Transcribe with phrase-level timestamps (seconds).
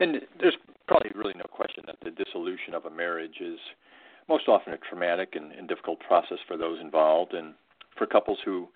[0.00, 0.56] And there's
[0.86, 3.58] probably really no question that the dissolution of a marriage is
[4.28, 7.32] most often a traumatic and, and difficult process for those involved.
[7.32, 7.54] And
[7.96, 8.68] for couples who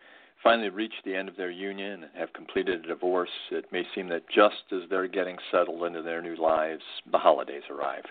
[0.42, 4.08] finally reach the end of their union and have completed a divorce, it may seem
[4.08, 8.04] that just as they're getting settled into their new lives, the holidays arrive.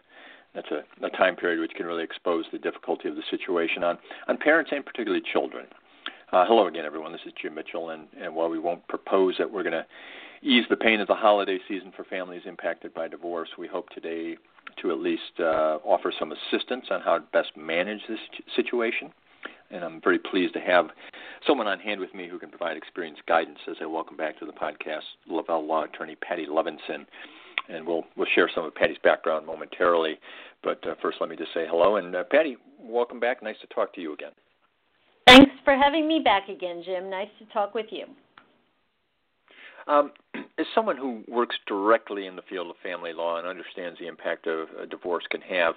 [0.54, 3.98] That's a, a time period which can really expose the difficulty of the situation on,
[4.28, 5.66] on parents and particularly children.
[6.32, 7.12] Uh, hello again, everyone.
[7.12, 9.86] This is Jim Mitchell, and, and while we won't propose that we're going to
[10.42, 14.38] ease the pain of the holiday season for families impacted by divorce, we hope today
[14.82, 18.20] to at least uh, offer some assistance on how to best manage this
[18.56, 19.12] situation.
[19.72, 20.88] And I'm very pleased to have
[21.46, 24.46] someone on hand with me who can provide experienced guidance as I welcome back to
[24.46, 27.06] the podcast Lavelle Law Attorney Patti Levinson.
[27.68, 30.18] And we'll we'll share some of Patti's background momentarily.
[30.64, 31.98] But uh, first, let me just say hello.
[31.98, 33.44] And uh, Patti, welcome back.
[33.44, 34.32] Nice to talk to you again.
[35.28, 37.10] Thanks for having me back again, Jim.
[37.10, 38.06] Nice to talk with you.
[39.90, 40.12] Um,
[40.58, 44.46] as someone who works directly in the field of family law and understands the impact
[44.48, 45.74] of a divorce can have,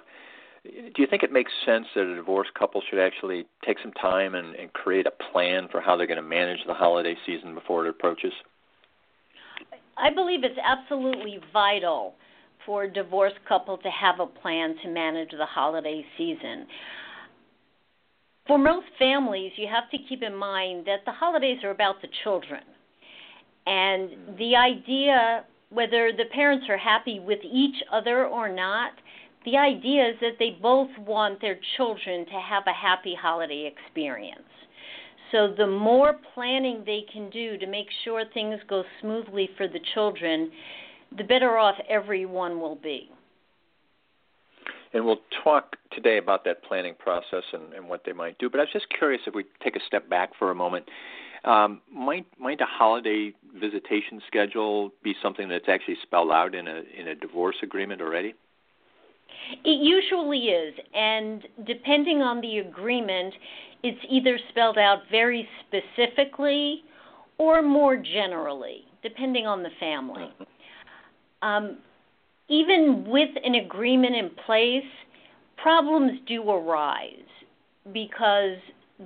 [0.63, 4.35] do you think it makes sense that a divorced couple should actually take some time
[4.35, 7.85] and, and create a plan for how they're going to manage the holiday season before
[7.85, 8.31] it approaches?
[9.97, 12.13] I believe it's absolutely vital
[12.65, 16.67] for a divorced couple to have a plan to manage the holiday season
[18.47, 22.09] for most families, you have to keep in mind that the holidays are about the
[22.23, 22.61] children.
[23.65, 28.91] And the idea, whether the parents are happy with each other or not,
[29.45, 34.41] the idea is that they both want their children to have a happy holiday experience.
[35.31, 39.79] So the more planning they can do to make sure things go smoothly for the
[39.93, 40.51] children,
[41.17, 43.09] the better off everyone will be.
[44.93, 48.49] And we'll talk today about that planning process and, and what they might do.
[48.49, 50.85] But I was just curious if we take a step back for a moment.
[51.45, 56.83] Um, might might a holiday visitation schedule be something that's actually spelled out in a
[56.97, 58.33] in a divorce agreement already?
[59.65, 63.33] It usually is, and depending on the agreement,
[63.83, 66.83] it's either spelled out very specifically
[67.37, 70.31] or more generally, depending on the family.
[70.39, 71.47] Mm-hmm.
[71.47, 71.77] Um,
[72.47, 74.83] even with an agreement in place,
[75.57, 77.11] problems do arise
[77.91, 78.57] because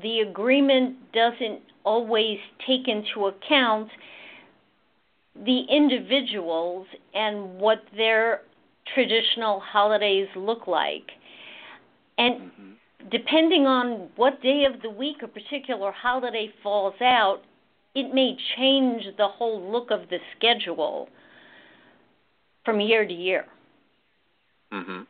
[0.01, 3.89] the agreement doesn't always take into account
[5.45, 8.41] the individuals and what their
[8.93, 11.11] traditional holidays look like.
[12.17, 12.71] And mm-hmm.
[13.11, 17.41] depending on what day of the week a particular holiday falls out,
[17.95, 21.09] it may change the whole look of the schedule
[22.65, 23.45] from year to year.
[24.71, 25.07] Mhm.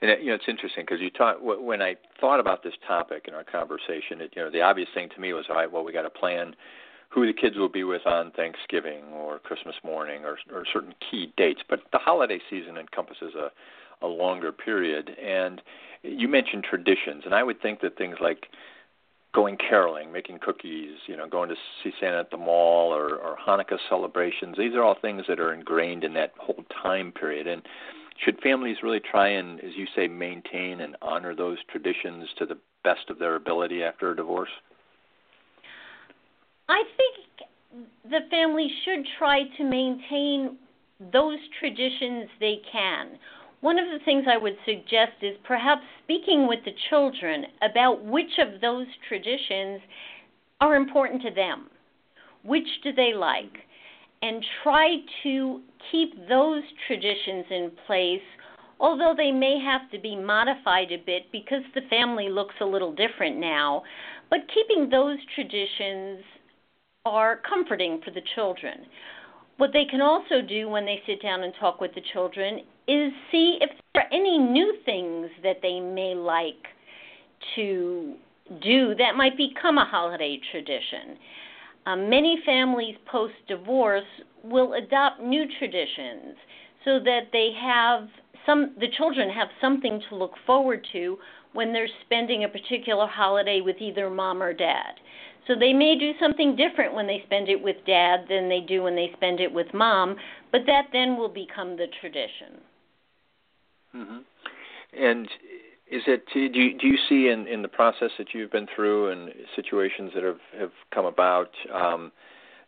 [0.00, 3.34] And you know, it's interesting because you talk when I thought about this topic in
[3.34, 4.20] our conversation.
[4.20, 6.10] It, you know, the obvious thing to me was, all right, well, we got to
[6.10, 6.54] plan
[7.08, 11.32] who the kids will be with on Thanksgiving or Christmas morning or, or certain key
[11.36, 11.60] dates.
[11.68, 13.50] But the holiday season encompasses a
[14.02, 15.10] a longer period.
[15.22, 15.62] And
[16.02, 18.46] you mentioned traditions, and I would think that things like
[19.34, 23.36] going caroling, making cookies, you know, going to see Santa at the mall or, or
[23.36, 24.56] Hanukkah celebrations.
[24.56, 27.46] These are all things that are ingrained in that whole time period.
[27.46, 27.62] And
[28.24, 32.58] should families really try and, as you say, maintain and honor those traditions to the
[32.84, 34.50] best of their ability after a divorce?
[36.68, 37.48] I think
[38.04, 40.56] the family should try to maintain
[41.12, 43.18] those traditions they can
[43.60, 48.38] one of the things I would suggest is perhaps speaking with the children about which
[48.38, 49.80] of those traditions
[50.60, 51.68] are important to them.
[52.44, 53.52] Which do they like?
[54.22, 55.60] And try to
[55.90, 58.22] keep those traditions in place,
[58.80, 62.94] although they may have to be modified a bit because the family looks a little
[62.94, 63.82] different now.
[64.30, 66.24] But keeping those traditions
[67.04, 68.86] are comforting for the children.
[69.58, 73.12] What they can also do when they sit down and talk with the children is
[73.30, 76.54] see if there are any new things that they may like
[77.54, 78.14] to
[78.62, 81.16] do that might become a holiday tradition.
[81.86, 84.04] Um, many families post divorce
[84.50, 86.36] will adopt new traditions
[86.84, 88.08] so that they have
[88.46, 91.18] some the children have something to look forward to
[91.52, 94.94] when they're spending a particular holiday with either mom or dad.
[95.46, 98.82] So they may do something different when they spend it with dad than they do
[98.82, 100.16] when they spend it with mom,
[100.50, 102.60] but that then will become the tradition.
[103.94, 104.18] Mm-hmm.
[105.00, 105.28] And
[105.90, 109.10] is it do you, do you see in, in the process that you've been through
[109.10, 112.12] and situations that have, have come about um,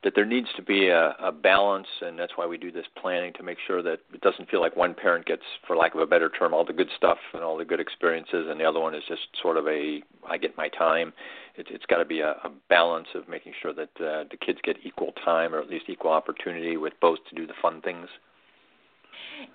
[0.04, 3.32] that there needs to be a, a balance, and that's why we do this planning
[3.34, 6.06] to make sure that it doesn't feel like one parent gets, for lack of a
[6.06, 8.94] better term, all the good stuff and all the good experiences, and the other one
[8.94, 11.12] is just sort of a I get my time.
[11.56, 14.58] It, it's got to be a, a balance of making sure that uh, the kids
[14.62, 18.08] get equal time or at least equal opportunity with both to do the fun things.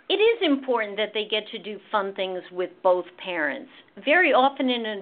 [0.09, 3.69] It is important that they get to do fun things with both parents.
[4.03, 5.01] Very often in a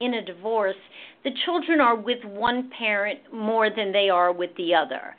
[0.00, 0.76] in a divorce,
[1.24, 5.16] the children are with one parent more than they are with the other.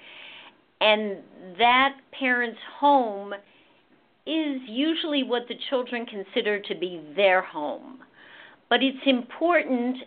[0.82, 1.18] And
[1.58, 3.34] that parent's home
[4.26, 8.00] is usually what the children consider to be their home.
[8.70, 9.98] But it's important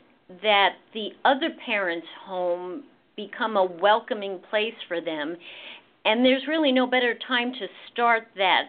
[0.43, 2.85] that the other parent's home
[3.17, 5.37] become a welcoming place for them.
[6.05, 8.69] And there's really no better time to start that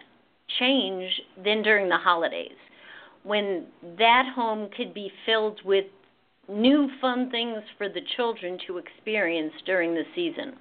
[0.58, 1.10] change
[1.42, 2.56] than during the holidays
[3.24, 3.64] when
[3.98, 5.86] that home could be filled with
[6.48, 10.54] new fun things for the children to experience during the season.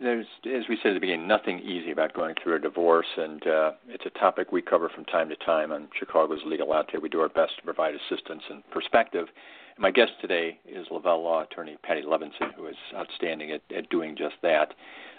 [0.00, 3.46] There's, as we said at the beginning, nothing easy about going through a divorce, and
[3.46, 6.98] uh, it's a topic we cover from time to time on Chicago's Legal Latte.
[6.98, 9.28] We do our best to provide assistance and perspective.
[9.76, 13.88] And my guest today is Lavelle law attorney Patti Levinson, who is outstanding at, at
[13.88, 14.74] doing just that.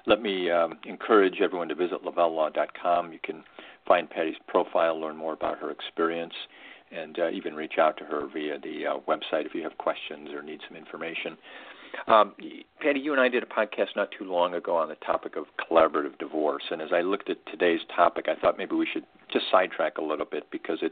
[0.08, 3.14] Let me um, encourage everyone to visit lavellelaw.com.
[3.14, 3.44] You can
[3.88, 6.34] find Patti's profile, learn more about her experience,
[6.92, 10.30] and uh, even reach out to her via the uh, website if you have questions
[10.34, 11.38] or need some information.
[12.08, 12.34] Um,
[12.82, 15.46] Patti, you and I did a podcast not too long ago on the topic of
[15.58, 19.46] collaborative divorce, and as I looked at today's topic, I thought maybe we should just
[19.52, 20.92] sidetrack a little bit because it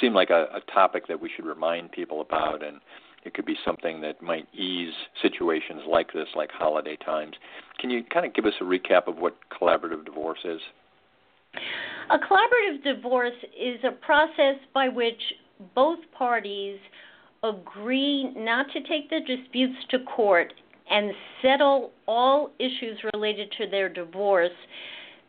[0.00, 2.80] seemed like a, a topic that we should remind people about, and
[3.24, 4.92] it could be something that might ease
[5.22, 7.34] situations like this, like holiday times.
[7.78, 10.60] Can you kind of give us a recap of what collaborative divorce is?
[12.10, 15.20] A collaborative divorce is a process by which
[15.76, 16.78] both parties
[17.44, 20.52] agree not to take the disputes to court
[20.90, 24.50] and settle all issues related to their divorce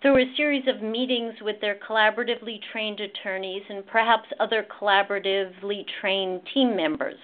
[0.01, 6.41] through a series of meetings with their collaboratively trained attorneys and perhaps other collaboratively trained
[6.51, 7.15] team members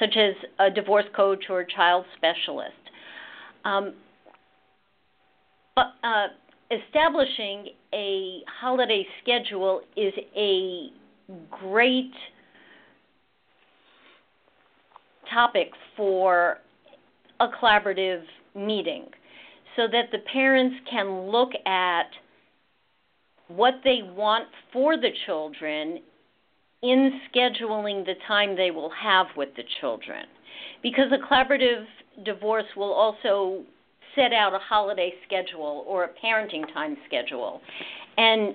[0.00, 2.72] such as a divorce coach or a child specialist.
[3.66, 3.92] Um,
[5.76, 6.28] but, uh,
[6.86, 10.88] establishing a holiday schedule is a
[11.50, 12.12] great
[15.32, 16.58] topic for
[17.40, 18.22] a collaborative
[18.54, 19.06] meeting
[19.76, 22.06] so that the parents can look at
[23.48, 26.00] what they want for the children
[26.82, 30.26] in scheduling the time they will have with the children.
[30.82, 31.84] Because a collaborative
[32.24, 33.62] divorce will also
[34.14, 37.60] set out a holiday schedule or a parenting time schedule.
[38.16, 38.54] And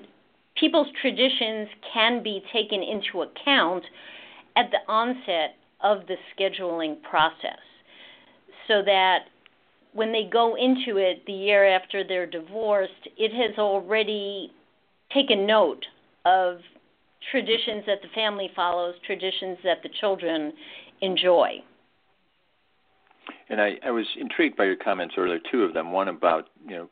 [0.60, 3.84] people's traditions can be taken into account
[4.56, 7.60] at the onset of the scheduling process
[8.68, 9.20] so that
[9.94, 14.52] when they go into it the year after they're divorced, it has already
[15.14, 15.86] taken note
[16.26, 16.58] of
[17.32, 20.54] traditions that the family follows, traditions that the children
[21.02, 21.64] enjoy.
[23.50, 25.92] And I, I was intrigued by your comments earlier, two of them.
[25.92, 26.90] One about you know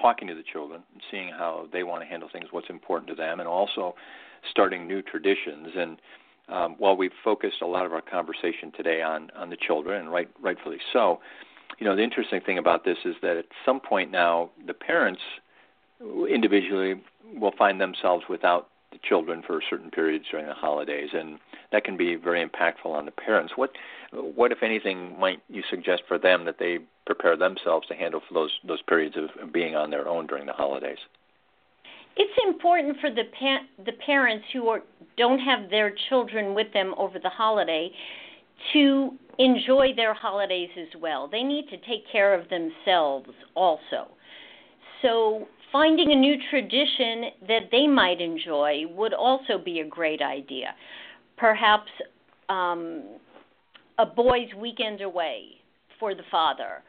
[0.00, 3.14] talking to the children and seeing how they want to handle things, what's important to
[3.14, 3.94] them, and also
[4.50, 5.68] starting new traditions.
[5.76, 6.00] And
[6.48, 10.12] um, while we've focused a lot of our conversation today on on the children, and
[10.12, 11.20] right, rightfully so,
[11.78, 15.20] you know the interesting thing about this is that at some point now the parents
[16.28, 16.94] individually
[17.34, 21.38] will find themselves without the children for certain periods during the holidays, and
[21.72, 23.52] that can be very impactful on the parents.
[23.56, 23.70] What,
[24.12, 28.52] what if anything, might you suggest for them that they prepare themselves to handle those
[28.66, 30.98] those periods of being on their own during the holidays?
[32.16, 34.80] It's important for the pa- the parents who are,
[35.16, 37.90] don't have their children with them over the holiday
[38.72, 41.28] to enjoy their holidays as well.
[41.28, 44.08] They need to take care of themselves also.
[45.02, 50.74] So finding a new tradition that they might enjoy would also be a great idea.
[51.36, 51.90] Perhaps
[52.48, 53.04] um,
[53.98, 55.48] a boys' weekend away
[55.98, 56.82] for the father,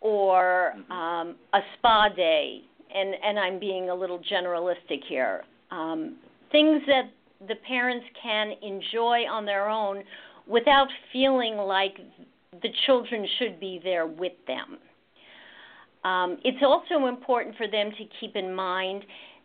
[0.00, 0.92] or mm-hmm.
[0.92, 2.60] um, a spa day,
[2.94, 5.42] and, and I'm being a little generalistic here.
[5.70, 6.16] Um,
[6.52, 7.10] things that
[7.48, 10.02] the parents can enjoy on their own
[10.46, 11.98] without feeling like
[12.62, 14.78] the children should be there with them.
[16.06, 19.02] Um, it's also important for them to keep in mind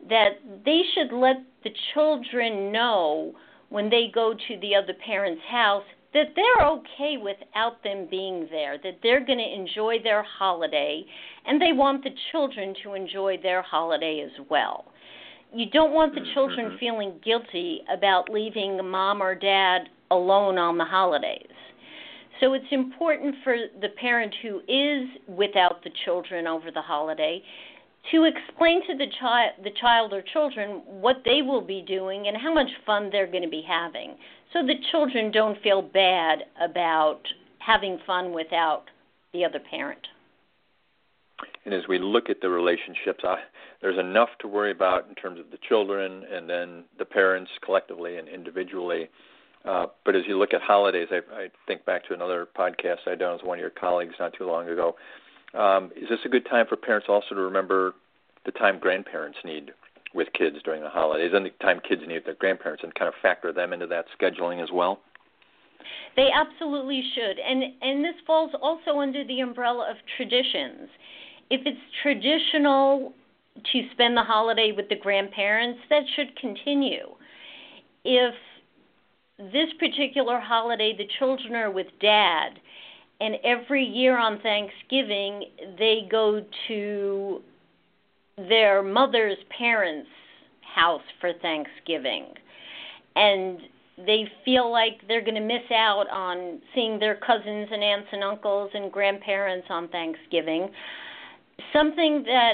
[0.09, 0.31] that
[0.65, 3.33] they should let the children know
[3.69, 8.77] when they go to the other parent's house that they're okay without them being there,
[8.83, 11.03] that they're going to enjoy their holiday,
[11.47, 14.85] and they want the children to enjoy their holiday as well.
[15.53, 16.33] you don't want the Mm-hmm.
[16.33, 21.47] children feeling guilty about leaving mom or dad alone on the holidays.
[22.41, 27.41] So it's important for the parent who is without the children over the holiday
[28.11, 32.35] to explain to the child the child or children what they will be doing and
[32.35, 34.15] how much fun they're going to be having
[34.53, 37.21] so the children don't feel bad about
[37.59, 38.85] having fun without
[39.33, 40.07] the other parent.
[41.63, 43.37] And as we look at the relationships, I,
[43.81, 48.17] there's enough to worry about in terms of the children and then the parents collectively
[48.17, 49.09] and individually.
[49.63, 53.15] Uh, but as you look at holidays, I, I think back to another podcast I
[53.15, 54.95] done with one of your colleagues not too long ago.
[55.53, 57.93] Um, is this a good time for parents also to remember
[58.45, 59.71] the time grandparents need
[60.13, 63.07] with kids during the holidays and the time kids need with their grandparents and kind
[63.07, 64.99] of factor them into that scheduling as well?
[66.15, 67.39] They absolutely should.
[67.39, 70.89] And and this falls also under the umbrella of traditions.
[71.49, 73.13] If it's traditional
[73.71, 77.07] to spend the holiday with the grandparents, that should continue.
[78.03, 78.33] If
[79.51, 82.59] this particular holiday the children are with dad
[83.19, 85.45] and every year on Thanksgiving
[85.77, 87.41] they go to
[88.49, 90.09] their mother's parents'
[90.75, 92.27] house for Thanksgiving.
[93.15, 93.59] And
[93.97, 98.23] they feel like they're going to miss out on seeing their cousins and aunts and
[98.23, 100.69] uncles and grandparents on Thanksgiving.
[101.73, 102.53] Something that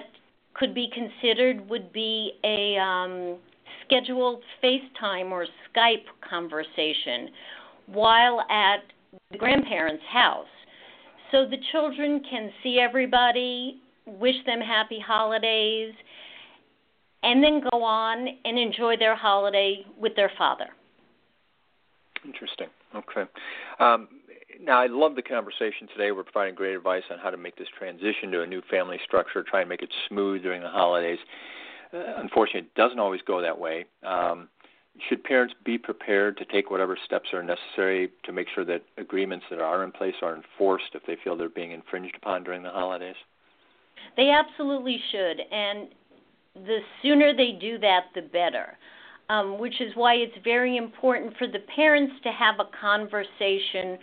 [0.53, 3.37] could be considered would be a um,
[3.87, 7.29] scheduled FaceTime or Skype conversation
[7.87, 8.79] while at
[9.31, 10.45] the grandparents' house.
[11.31, 15.93] So the children can see everybody, wish them happy holidays,
[17.23, 20.67] and then go on and enjoy their holiday with their father.
[22.25, 22.67] Interesting.
[22.95, 23.29] Okay.
[23.79, 24.07] Um,
[24.61, 26.11] now, I love the conversation today.
[26.11, 29.43] We're providing great advice on how to make this transition to a new family structure,
[29.43, 31.19] try and make it smooth during the holidays.
[31.93, 33.85] Uh, unfortunately, it doesn't always go that way.
[34.05, 34.49] Um,
[35.07, 39.45] should parents be prepared to take whatever steps are necessary to make sure that agreements
[39.49, 42.71] that are in place are enforced if they feel they're being infringed upon during the
[42.71, 43.15] holidays?
[44.15, 45.89] They absolutely should, and
[46.55, 48.77] the sooner they do that, the better.
[49.29, 53.97] Um, which is why it's very important for the parents to have a conversation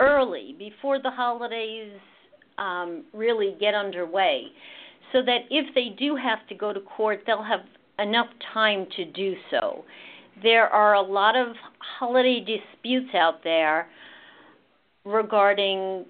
[0.00, 1.92] early before the holidays
[2.58, 4.46] um, really get underway,
[5.14, 7.60] so that if they do have to go to court, they'll have
[8.00, 9.84] enough time to do so.
[10.42, 11.54] There are a lot of
[12.00, 13.86] holiday disputes out there
[15.04, 16.06] regarding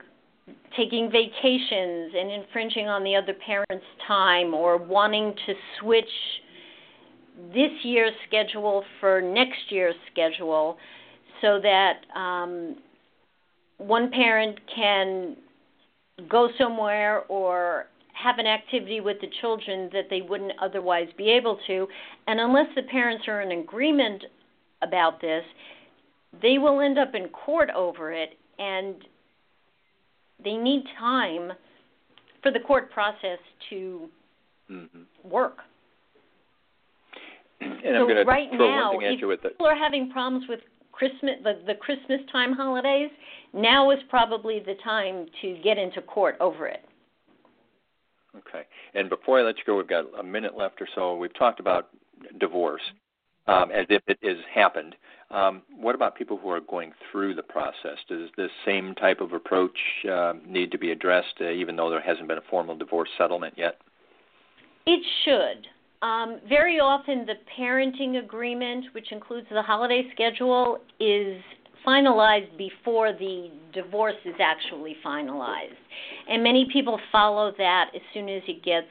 [0.74, 6.04] taking vacations and infringing on the other parent's time or wanting to switch
[7.48, 10.78] this year's schedule for next year's schedule
[11.42, 12.76] so that um,
[13.76, 15.36] one parent can
[16.30, 21.58] go somewhere or have an activity with the children that they wouldn't otherwise be able
[21.66, 21.86] to.
[22.26, 24.24] And unless the parents are in agreement
[24.82, 25.44] about this,
[26.42, 28.30] they will end up in court over it.
[28.58, 28.96] And
[30.42, 31.52] they need time
[32.42, 33.38] for the court process
[33.70, 34.08] to
[34.70, 35.28] mm-hmm.
[35.28, 35.58] work.
[37.60, 40.44] And so I'm going to right now, one thing at if people are having problems
[40.48, 40.60] with
[40.92, 43.10] Christmas, the, the Christmas time holidays,
[43.52, 46.84] now is probably the time to get into court over it.
[48.36, 48.64] Okay.
[48.94, 51.16] And before I let you go, we've got a minute left or so.
[51.16, 51.90] We've talked about
[52.38, 52.82] divorce
[53.46, 54.94] um, as if it has happened.
[55.30, 57.98] Um, what about people who are going through the process?
[58.08, 59.76] Does this same type of approach
[60.10, 63.54] uh, need to be addressed, uh, even though there hasn't been a formal divorce settlement
[63.56, 63.78] yet?
[64.86, 65.66] It should.
[66.06, 71.40] Um, very often, the parenting agreement, which includes the holiday schedule, is
[71.86, 75.76] finalized before the divorce is actually finalized.
[76.28, 78.86] And many people follow that as soon as it gets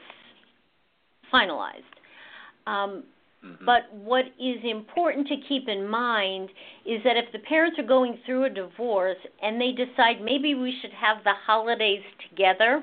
[1.32, 1.82] finalized.
[2.66, 3.04] Um,
[3.44, 3.64] mm-hmm.
[3.64, 6.50] But what is important to keep in mind
[6.86, 10.78] is that if the parents are going through a divorce and they decide maybe we
[10.80, 12.82] should have the holidays together,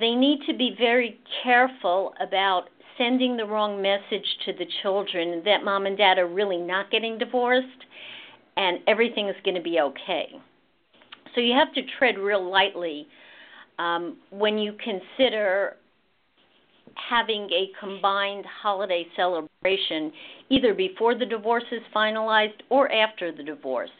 [0.00, 2.64] they need to be very careful about
[2.98, 7.18] sending the wrong message to the children that mom and dad are really not getting
[7.18, 7.66] divorced
[8.56, 10.28] and everything is going to be okay.
[11.34, 13.06] So you have to tread real lightly
[13.78, 15.76] um, when you consider
[17.10, 20.12] having a combined holiday celebration
[20.50, 23.90] either before the divorce is finalized or after the divorce.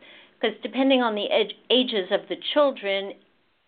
[0.41, 3.13] Because depending on the ed- ages of the children,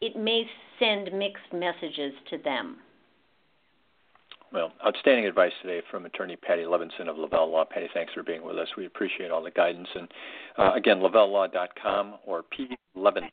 [0.00, 0.44] it may
[0.78, 2.76] send mixed messages to them.
[4.52, 7.64] Well, outstanding advice today from attorney Patti Levinson of Lavelle Law.
[7.64, 8.68] Patti, thanks for being with us.
[8.76, 9.88] We appreciate all the guidance.
[9.94, 10.08] And
[10.56, 12.76] uh, again, lavellelaw.com or P.
[12.96, 13.30] Levinson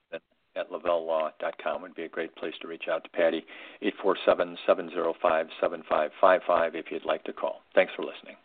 [0.55, 3.45] at lavellelaw.com would be a great place to reach out to Patti.
[3.81, 7.61] 847 705 7555 if you'd like to call.
[7.73, 8.35] Thanks for listening.